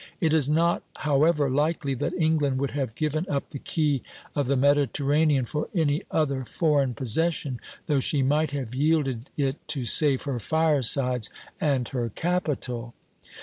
It 0.19 0.33
is 0.33 0.49
not, 0.49 0.81
however, 0.95 1.47
likely 1.47 1.93
that 1.93 2.13
England 2.13 2.57
would 2.59 2.71
have 2.71 2.95
given 2.95 3.23
up 3.29 3.51
the 3.51 3.59
key 3.59 4.01
of 4.33 4.47
the 4.47 4.57
Mediterranean 4.57 5.45
for 5.45 5.69
any 5.75 6.01
other 6.09 6.43
foreign 6.43 6.95
possession, 6.95 7.59
though 7.85 7.99
she 7.99 8.23
might 8.23 8.49
have 8.49 8.73
yielded 8.73 9.29
it 9.37 9.57
to 9.67 9.85
save 9.85 10.23
her 10.23 10.39
firesides 10.39 11.29
and 11.59 11.87
her 11.89 12.09
capital. 12.09 12.95